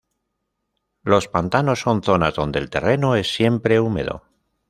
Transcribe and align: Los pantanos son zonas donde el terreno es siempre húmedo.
Los 1.03 1.27
pantanos 1.27 1.81
son 1.81 2.01
zonas 2.01 2.33
donde 2.33 2.57
el 2.57 2.71
terreno 2.71 3.15
es 3.15 3.31
siempre 3.35 3.79
húmedo. 3.79 4.23